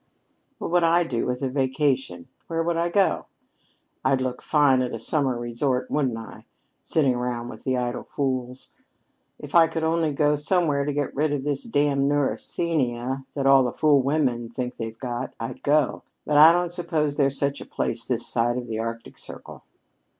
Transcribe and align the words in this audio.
"What 0.57 0.71
would 0.71 0.83
I 0.83 1.03
do 1.03 1.27
with 1.27 1.43
a 1.43 1.47
vacation? 1.47 2.15
And 2.15 2.25
where 2.47 2.63
could 2.65 2.75
I 2.75 2.89
go? 2.89 3.27
I'd 4.03 4.19
look 4.19 4.41
fine 4.41 4.81
at 4.81 4.95
a 4.95 4.97
summer 4.97 5.37
resort, 5.37 5.91
wouldn't 5.91 6.17
I, 6.17 6.45
sitting 6.81 7.13
around 7.13 7.49
with 7.49 7.67
idle 7.67 8.05
fools? 8.05 8.71
If 9.37 9.53
I 9.53 9.67
could 9.67 9.83
only 9.83 10.11
go 10.11 10.35
somewhere 10.35 10.85
to 10.85 10.91
get 10.91 11.13
rid 11.15 11.31
of 11.33 11.43
this 11.43 11.61
damned 11.61 12.09
neurasthenia 12.09 13.25
that 13.35 13.45
all 13.45 13.63
the 13.63 13.71
fool 13.71 14.01
women 14.01 14.49
think 14.49 14.77
they've 14.77 14.97
got, 14.99 15.35
I'd 15.39 15.61
go; 15.61 16.01
but 16.25 16.35
I 16.35 16.51
don't 16.51 16.71
suppose 16.71 17.15
there's 17.15 17.37
such 17.37 17.61
a 17.61 17.65
place 17.67 18.03
this 18.03 18.25
side 18.25 18.57
of 18.57 18.65
the 18.65 18.79
Arctic 18.79 19.19
Circle." 19.19 19.63